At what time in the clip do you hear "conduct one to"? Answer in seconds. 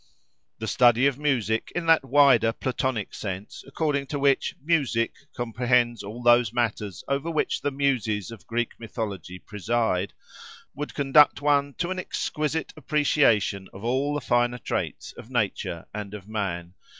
10.95-11.91